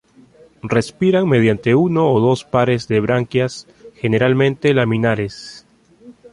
Respiran 0.63 1.27
mediante 1.29 1.75
uno 1.75 2.11
o 2.11 2.17
dos 2.25 2.39
pares 2.53 2.81
de 2.91 2.99
branquias, 3.05 3.53
generalmente 4.01 4.73
laminares. 4.73 5.67